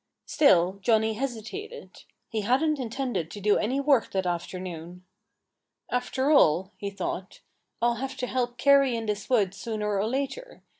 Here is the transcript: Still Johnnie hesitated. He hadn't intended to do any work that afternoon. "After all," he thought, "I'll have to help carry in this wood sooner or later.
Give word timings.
Still 0.25 0.79
Johnnie 0.81 1.13
hesitated. 1.13 2.05
He 2.27 2.41
hadn't 2.41 2.79
intended 2.79 3.29
to 3.29 3.39
do 3.39 3.57
any 3.59 3.79
work 3.79 4.09
that 4.13 4.25
afternoon. 4.25 5.05
"After 5.91 6.31
all," 6.31 6.71
he 6.77 6.89
thought, 6.89 7.41
"I'll 7.83 7.97
have 8.01 8.17
to 8.17 8.25
help 8.25 8.57
carry 8.57 8.95
in 8.95 9.05
this 9.05 9.29
wood 9.29 9.53
sooner 9.53 9.95
or 9.95 10.07
later. 10.07 10.63